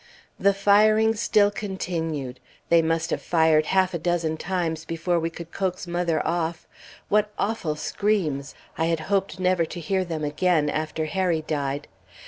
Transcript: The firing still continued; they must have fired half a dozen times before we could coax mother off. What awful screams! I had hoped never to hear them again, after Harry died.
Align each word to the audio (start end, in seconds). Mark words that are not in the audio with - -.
The 0.39 0.55
firing 0.55 1.13
still 1.13 1.51
continued; 1.51 2.39
they 2.69 2.81
must 2.81 3.11
have 3.11 3.21
fired 3.21 3.67
half 3.67 3.93
a 3.93 3.99
dozen 3.99 4.35
times 4.35 4.83
before 4.83 5.19
we 5.19 5.29
could 5.29 5.51
coax 5.51 5.85
mother 5.85 6.25
off. 6.25 6.67
What 7.07 7.29
awful 7.37 7.75
screams! 7.75 8.55
I 8.79 8.85
had 8.87 9.01
hoped 9.13 9.39
never 9.39 9.63
to 9.65 9.79
hear 9.79 10.03
them 10.03 10.23
again, 10.23 10.71
after 10.71 11.05
Harry 11.05 11.43
died. 11.43 11.87